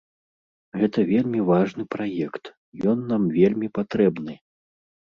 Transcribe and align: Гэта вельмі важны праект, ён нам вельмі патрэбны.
Гэта 0.83 0.99
вельмі 1.11 1.43
важны 1.51 1.83
праект, 1.97 2.45
ён 2.95 3.07
нам 3.13 3.21
вельмі 3.39 3.67
патрэбны. 3.81 4.33